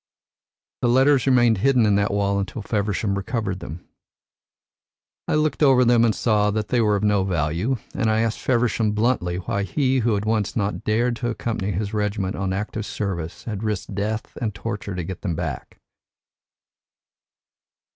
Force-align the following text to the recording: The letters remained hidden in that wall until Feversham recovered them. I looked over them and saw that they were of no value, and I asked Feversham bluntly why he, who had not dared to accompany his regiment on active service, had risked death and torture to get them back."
The 0.81 0.87
letters 0.89 1.27
remained 1.27 1.59
hidden 1.59 1.85
in 1.85 1.93
that 1.93 2.09
wall 2.11 2.39
until 2.39 2.63
Feversham 2.63 3.13
recovered 3.13 3.59
them. 3.59 3.87
I 5.27 5.35
looked 5.35 5.61
over 5.61 5.85
them 5.85 6.03
and 6.03 6.15
saw 6.15 6.49
that 6.49 6.69
they 6.69 6.81
were 6.81 6.95
of 6.95 7.03
no 7.03 7.23
value, 7.23 7.75
and 7.93 8.09
I 8.09 8.21
asked 8.21 8.39
Feversham 8.39 8.93
bluntly 8.93 9.35
why 9.35 9.61
he, 9.61 9.99
who 9.99 10.15
had 10.15 10.25
not 10.55 10.83
dared 10.83 11.17
to 11.17 11.29
accompany 11.29 11.71
his 11.71 11.93
regiment 11.93 12.35
on 12.35 12.51
active 12.51 12.87
service, 12.87 13.43
had 13.43 13.61
risked 13.63 13.93
death 13.93 14.35
and 14.41 14.55
torture 14.55 14.95
to 14.95 15.03
get 15.03 15.21
them 15.21 15.35
back." 15.35 15.79